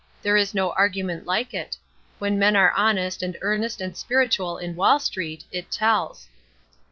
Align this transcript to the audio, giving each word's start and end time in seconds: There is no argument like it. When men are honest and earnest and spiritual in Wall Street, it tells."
There 0.23 0.35
is 0.35 0.55
no 0.55 0.71
argument 0.71 1.27
like 1.27 1.53
it. 1.53 1.77
When 2.17 2.39
men 2.39 2.55
are 2.55 2.71
honest 2.75 3.21
and 3.21 3.37
earnest 3.43 3.81
and 3.81 3.95
spiritual 3.95 4.57
in 4.57 4.75
Wall 4.75 4.97
Street, 4.99 5.43
it 5.51 5.69
tells." 5.69 6.27